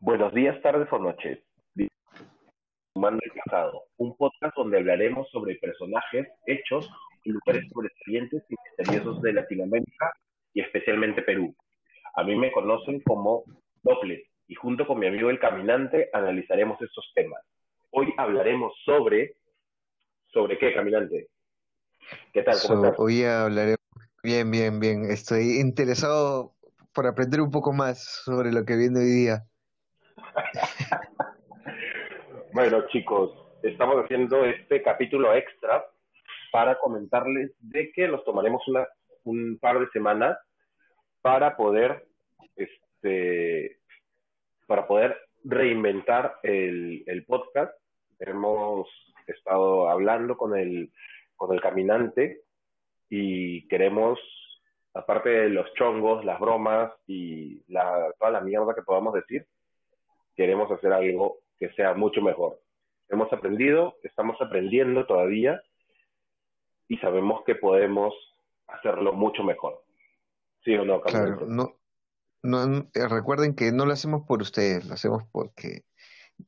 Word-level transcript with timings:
Buenos 0.00 0.34
días, 0.34 0.60
tardes 0.62 0.88
o 0.92 0.98
noches. 0.98 1.38
Humano 2.94 3.18
el 3.22 3.30
Pasado, 3.44 3.84
un 3.98 4.16
podcast 4.16 4.56
donde 4.56 4.78
hablaremos 4.78 5.30
sobre 5.30 5.54
personajes, 5.56 6.26
hechos 6.46 6.90
y 7.24 7.30
lugares 7.30 7.64
sobresalientes 7.72 8.42
y 8.48 8.54
misteriosos 8.66 9.22
de 9.22 9.32
Latinoamérica 9.32 10.12
y 10.52 10.60
especialmente 10.60 11.22
Perú. 11.22 11.54
A 12.16 12.24
mí 12.24 12.34
me 12.34 12.50
conocen 12.50 13.00
como 13.00 13.44
Doppler 13.82 14.22
y 14.48 14.54
junto 14.54 14.86
con 14.86 14.98
mi 14.98 15.06
amigo 15.06 15.30
El 15.30 15.38
Caminante 15.38 16.10
analizaremos 16.12 16.82
estos 16.82 17.12
temas. 17.14 17.40
Hoy 17.90 18.12
hablaremos 18.16 18.72
sobre... 18.84 19.36
¿Sobre 20.32 20.58
qué, 20.58 20.72
Caminante? 20.74 21.28
¿Qué 22.32 22.42
tal? 22.42 22.56
Hoy 22.98 23.24
hablaremos 23.24 23.79
Bien, 24.22 24.50
bien, 24.50 24.80
bien. 24.80 25.10
Estoy 25.10 25.60
interesado 25.60 26.52
por 26.92 27.06
aprender 27.06 27.40
un 27.40 27.50
poco 27.50 27.72
más 27.72 28.04
sobre 28.04 28.52
lo 28.52 28.66
que 28.66 28.76
viene 28.76 29.00
hoy 29.00 29.06
día. 29.06 29.44
bueno, 32.52 32.86
chicos, 32.88 33.32
estamos 33.62 34.04
haciendo 34.04 34.44
este 34.44 34.82
capítulo 34.82 35.34
extra 35.34 35.86
para 36.52 36.78
comentarles 36.78 37.52
de 37.60 37.90
que 37.92 38.08
nos 38.08 38.22
tomaremos 38.24 38.62
una, 38.68 38.86
un 39.24 39.58
par 39.58 39.80
de 39.80 39.88
semanas 39.88 40.36
para 41.22 41.56
poder 41.56 42.06
este 42.56 43.78
para 44.66 44.86
poder 44.86 45.16
reinventar 45.44 46.40
el, 46.42 47.04
el 47.06 47.24
podcast. 47.24 47.72
Hemos 48.18 48.86
estado 49.26 49.88
hablando 49.88 50.36
con 50.36 50.58
el, 50.58 50.92
con 51.36 51.54
el 51.54 51.62
caminante 51.62 52.42
y 53.10 53.66
queremos, 53.66 54.18
aparte 54.94 55.28
de 55.28 55.48
los 55.50 55.70
chongos, 55.74 56.24
las 56.24 56.38
bromas 56.38 56.92
y 57.06 57.62
la, 57.66 58.14
toda 58.18 58.30
la 58.30 58.40
mierda 58.40 58.74
que 58.74 58.82
podamos 58.82 59.12
decir, 59.12 59.46
queremos 60.36 60.70
hacer 60.70 60.92
algo 60.92 61.40
que 61.58 61.70
sea 61.72 61.92
mucho 61.94 62.22
mejor. 62.22 62.60
Hemos 63.08 63.30
aprendido, 63.32 63.96
estamos 64.04 64.40
aprendiendo 64.40 65.04
todavía 65.06 65.60
y 66.88 66.96
sabemos 66.98 67.42
que 67.44 67.56
podemos 67.56 68.14
hacerlo 68.68 69.12
mucho 69.12 69.42
mejor. 69.42 69.82
¿Sí 70.64 70.74
o 70.76 70.84
no, 70.84 71.00
Claro, 71.00 71.46
no, 71.46 71.74
no, 72.42 72.88
eh, 72.94 73.08
recuerden 73.08 73.54
que 73.54 73.72
no 73.72 73.86
lo 73.86 73.92
hacemos 73.92 74.22
por 74.26 74.40
ustedes, 74.40 74.86
lo 74.86 74.94
hacemos 74.94 75.24
porque 75.32 75.82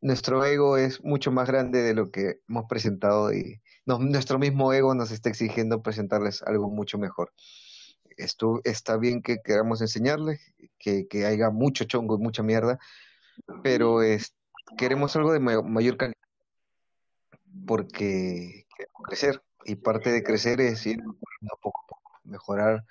nuestro 0.00 0.44
ego 0.44 0.76
es 0.76 1.02
mucho 1.02 1.32
más 1.32 1.48
grande 1.48 1.82
de 1.82 1.94
lo 1.94 2.10
que 2.10 2.40
hemos 2.48 2.66
presentado 2.66 3.32
y 3.32 3.60
nuestro 3.86 4.38
mismo 4.38 4.72
ego 4.72 4.94
nos 4.94 5.10
está 5.10 5.28
exigiendo 5.28 5.82
presentarles 5.82 6.42
algo 6.42 6.70
mucho 6.70 6.98
mejor. 6.98 7.32
Esto 8.16 8.60
está 8.64 8.96
bien 8.96 9.22
que 9.22 9.40
queramos 9.42 9.80
enseñarles, 9.80 10.40
que, 10.78 11.06
que 11.08 11.26
haya 11.26 11.50
mucho 11.50 11.84
chongo 11.84 12.16
y 12.16 12.22
mucha 12.22 12.42
mierda, 12.42 12.78
pero 13.62 14.02
es, 14.02 14.34
queremos 14.76 15.16
algo 15.16 15.32
de 15.32 15.40
mayor 15.40 15.96
calidad 15.96 16.14
porque 17.66 18.66
queremos 18.76 19.02
crecer 19.04 19.42
y 19.64 19.76
parte 19.76 20.10
de 20.10 20.22
crecer 20.22 20.60
es 20.60 20.86
ir 20.86 21.02
poco 21.60 21.80
a 21.82 21.86
poco, 21.86 22.12
mejorar, 22.24 22.84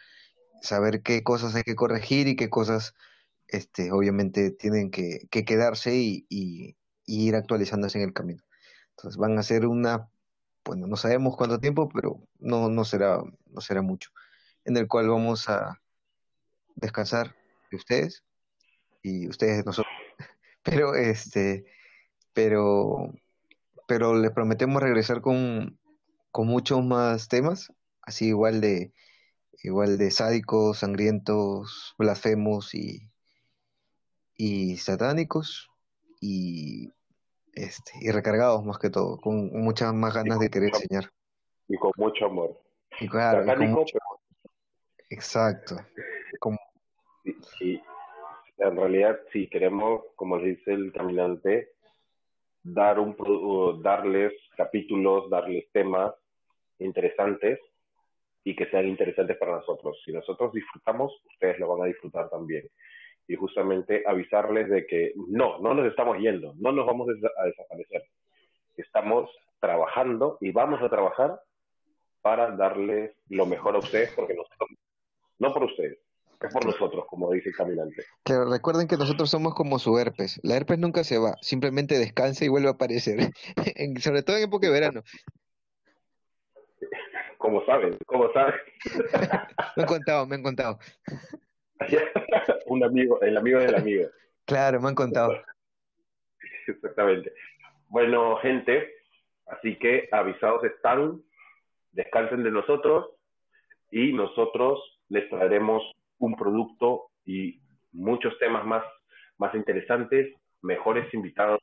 saber 0.61 1.01
qué 1.01 1.23
cosas 1.23 1.55
hay 1.55 1.63
que 1.63 1.75
corregir 1.75 2.27
y 2.27 2.35
qué 2.35 2.49
cosas 2.49 2.93
este, 3.47 3.91
obviamente 3.91 4.51
tienen 4.51 4.91
que, 4.91 5.27
quedarse 5.29 5.95
y, 5.95 6.25
y, 6.29 6.75
ir 7.09 7.35
actualizándose 7.35 7.97
en 7.97 8.05
el 8.05 8.13
camino. 8.13 8.43
Entonces 8.91 9.17
van 9.17 9.37
a 9.37 9.43
ser 9.43 9.65
una, 9.65 10.09
bueno, 10.65 10.87
no 10.87 10.95
sabemos 10.97 11.35
cuánto 11.37 11.59
tiempo, 11.59 11.89
pero 11.89 12.21
no, 12.39 12.69
no, 12.69 12.85
será, 12.85 13.23
no 13.47 13.61
será 13.61 13.81
mucho, 13.81 14.11
en 14.65 14.77
el 14.77 14.87
cual 14.87 15.09
vamos 15.09 15.49
a 15.49 15.81
descansar 16.75 17.35
de 17.71 17.77
ustedes 17.77 18.23
y 19.01 19.27
ustedes 19.27 19.57
de 19.57 19.63
nosotros 19.63 19.93
pero 20.63 20.95
este, 20.95 21.65
pero, 22.33 23.13
pero 23.87 24.15
les 24.15 24.31
prometemos 24.31 24.81
regresar 24.81 25.21
con, 25.21 25.79
con 26.31 26.47
muchos 26.47 26.83
más 26.83 27.27
temas, 27.27 27.73
así 28.01 28.27
igual 28.27 28.61
de, 28.61 28.93
igual 29.63 29.97
de 29.97 30.11
sádicos, 30.11 30.79
sangrientos, 30.79 31.95
blasfemos 31.97 32.73
y, 32.75 33.09
y 34.35 34.77
satánicos 34.77 35.69
y 36.21 36.91
este 37.69 37.93
y 38.01 38.11
recargados 38.11 38.63
más 38.65 38.79
que 38.79 38.89
todo, 38.89 39.17
con 39.17 39.49
muchas 39.51 39.93
más 39.93 40.13
ganas 40.13 40.39
de 40.39 40.49
querer 40.49 40.69
enseñar. 40.69 41.05
Y 41.67 41.77
con 41.77 41.91
mucho 41.97 42.25
amor. 42.25 42.59
Y 42.99 43.07
claro, 43.07 43.45
Exacto. 45.09 45.77
Como... 46.39 46.57
En 48.57 48.75
realidad, 48.75 49.19
si 49.31 49.47
queremos, 49.47 50.03
como 50.15 50.37
dice 50.39 50.73
el 50.73 50.91
caminante, 50.91 51.71
dar 52.63 52.99
un, 52.99 53.15
darles 53.81 54.33
capítulos, 54.57 55.29
darles 55.29 55.71
temas 55.71 56.13
interesantes 56.79 57.59
y 58.43 58.55
que 58.55 58.69
sean 58.69 58.87
interesantes 58.87 59.37
para 59.37 59.57
nosotros. 59.57 59.97
Si 60.05 60.11
nosotros 60.11 60.53
disfrutamos, 60.53 61.13
ustedes 61.31 61.59
lo 61.59 61.69
van 61.69 61.83
a 61.83 61.85
disfrutar 61.85 62.29
también. 62.29 62.69
Y 63.29 63.35
justamente 63.35 64.03
avisarles 64.05 64.67
de 64.69 64.85
que 64.85 65.13
no, 65.15 65.59
no 65.59 65.73
nos 65.73 65.85
estamos 65.87 66.17
yendo, 66.17 66.53
no 66.57 66.73
nos 66.73 66.85
vamos 66.85 67.07
a 67.09 67.45
desaparecer. 67.45 68.03
Estamos 68.75 69.29
trabajando 69.61 70.37
y 70.41 70.51
vamos 70.51 70.81
a 70.81 70.89
trabajar 70.89 71.39
para 72.21 72.51
darles 72.55 73.11
lo 73.29 73.45
mejor 73.45 73.75
a 73.75 73.79
ustedes, 73.79 74.11
porque 74.15 74.33
nosotros, 74.33 74.69
no 75.37 75.53
por 75.53 75.63
ustedes, 75.63 75.99
es 76.41 76.53
por 76.53 76.65
nosotros, 76.65 77.05
como 77.07 77.31
dice 77.31 77.49
el 77.49 77.55
caminante. 77.55 78.03
Claro, 78.23 78.49
recuerden 78.49 78.87
que 78.87 78.97
nosotros 78.97 79.29
somos 79.29 79.53
como 79.53 79.77
su 79.77 79.97
herpes. 79.99 80.39
La 80.41 80.55
herpes 80.55 80.79
nunca 80.79 81.03
se 81.03 81.17
va, 81.17 81.35
simplemente 81.41 81.99
descansa 81.99 82.45
y 82.45 82.47
vuelve 82.47 82.69
a 82.69 82.71
aparecer, 82.71 83.19
sobre 83.99 84.23
todo 84.23 84.37
en 84.37 84.43
época 84.43 84.67
de 84.67 84.73
verano. 84.73 85.03
Como 87.37 87.65
saben, 87.65 87.97
como 88.05 88.31
saben. 88.33 88.55
me 89.77 89.83
han 89.83 89.87
contado, 89.87 90.25
me 90.25 90.35
han 90.35 90.43
contado. 90.43 90.79
Un 92.67 92.83
amigo, 92.83 93.21
el 93.21 93.37
amigo 93.37 93.59
del 93.59 93.75
amigo. 93.75 94.09
Claro, 94.45 94.81
me 94.81 94.89
han 94.89 94.95
contado. 94.95 95.33
Exactamente. 96.67 97.33
Bueno, 97.87 98.37
gente, 98.37 98.93
así 99.47 99.77
que 99.77 100.07
avisados 100.11 100.63
están, 100.63 101.21
descansen 101.91 102.43
de 102.43 102.51
nosotros 102.51 103.09
y 103.91 104.13
nosotros 104.13 104.79
les 105.09 105.27
traeremos 105.29 105.83
un 106.19 106.35
producto 106.35 107.09
y 107.25 107.59
muchos 107.91 108.37
temas 108.37 108.65
más, 108.65 108.83
más 109.37 109.53
interesantes, 109.55 110.35
mejores 110.61 111.11
invitados. 111.13 111.59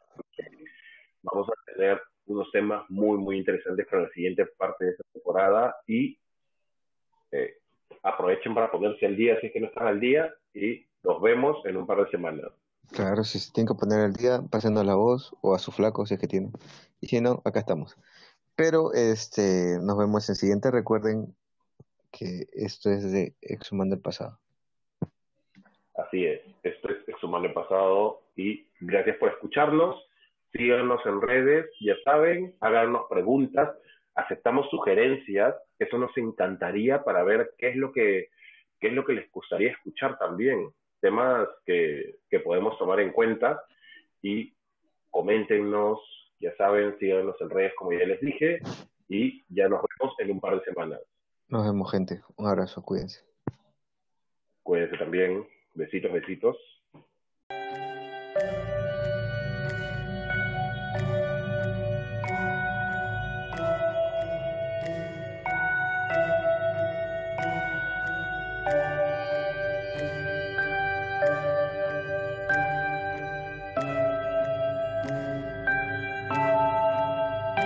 Vamos 1.23 1.49
a 1.49 1.73
tener 1.73 2.01
unos 2.27 2.51
temas 2.51 2.85
muy, 2.89 3.19
muy 3.19 3.39
interesantes 3.39 3.87
para 3.87 4.03
la 4.03 4.11
siguiente 4.11 4.47
parte 4.47 4.85
de 4.85 4.91
esta 4.93 5.05
temporada 5.13 5.77
y 5.87 6.19
eh, 7.33 7.59
aprovechen 8.07 8.55
para 8.55 8.71
ponerse 8.71 9.05
al 9.07 9.17
día 9.17 9.39
si 9.41 9.49
es 9.49 9.53
que 9.53 9.61
no 9.61 9.67
están 9.67 9.89
al 9.89 10.01
día 10.01 10.33
y 10.55 10.87
nos 11.03 11.21
vemos 11.21 11.65
en 11.67 11.77
un 11.77 11.87
par 11.87 12.05
de 12.05 12.11
semanas. 12.11 12.51
Claro, 12.93 13.25
si 13.25 13.39
se 13.41 13.53
tienen 13.53 13.69
que 13.69 13.79
poner 13.79 14.01
al 14.01 14.13
día, 14.13 14.41
pasando 14.51 14.85
la 14.85 14.95
voz 14.95 15.35
o 15.43 15.55
a 15.55 15.59
su 15.59 15.73
flaco 15.73 16.07
si 16.07 16.15
es 16.15 16.21
que 16.21 16.29
tienen. 16.29 16.53
Y 17.01 17.09
si 17.09 17.21
no, 17.21 17.43
acá 17.45 17.61
estamos. 17.61 17.97
Pero 18.55 18.93
este, 18.93 19.79
nos 19.83 19.99
vemos 19.99 20.29
en 20.29 20.33
el 20.33 20.37
siguiente. 20.37 20.71
Recuerden 20.71 21.35
que 22.13 22.47
esto 22.53 22.91
es 22.91 23.11
de 23.11 23.35
Exhumando 23.43 23.97
el 23.97 24.01
Pasado. 24.01 24.39
Así 25.97 26.27
es, 26.27 26.41
esto 26.63 26.89
es 26.91 27.09
Exhumando 27.09 27.49
el 27.49 27.55
Pasado 27.55 28.21
y 28.37 28.67
gracias 28.81 29.17
por 29.17 29.31
escucharnos. 29.31 29.97
Síganos 30.53 31.05
en 31.05 31.21
redes, 31.21 31.67
ya 31.81 31.95
saben, 32.05 32.55
háganos 32.61 33.07
preguntas, 33.11 33.77
aceptamos 34.15 34.71
sugerencias, 34.71 35.55
eso 35.79 35.99
nos 35.99 36.17
encantaría 36.17 37.05
para 37.05 37.23
ver 37.25 37.55
qué 37.59 37.69
es 37.69 37.77
lo 37.77 37.93
que, 37.93 38.29
qué 38.81 38.89
es 38.89 38.93
lo 38.93 39.05
que 39.05 39.15
les 39.15 39.31
gustaría 39.31 39.73
escuchar 39.73 40.19
también, 40.19 40.71
temas 41.01 41.49
que, 41.65 42.17
que 42.31 42.41
podemos 42.41 42.79
tomar 42.79 43.01
en 43.01 43.13
cuenta 43.13 43.63
y 44.23 44.55
coméntenos, 45.11 46.01
ya 46.41 46.55
saben, 46.57 46.99
síganos 46.99 47.41
en 47.41 47.51
redes 47.51 47.73
como 47.77 47.93
ya 47.93 48.05
les 48.05 48.21
dije 48.21 48.61
y 49.09 49.45
ya 49.49 49.69
nos 49.69 49.81
vemos 49.83 50.15
en 50.19 50.31
un 50.31 50.41
par 50.41 50.59
de 50.59 50.65
semanas. 50.65 51.01
Nos 51.49 51.65
vemos 51.65 51.91
gente, 51.91 52.23
un 52.37 52.47
abrazo, 52.47 52.83
cuídense. 52.83 53.25
Cuídense 54.63 54.97
también. 54.97 55.47
Besitos, 55.75 56.13
besitos. 56.13 56.57
Bye. 68.67 69.06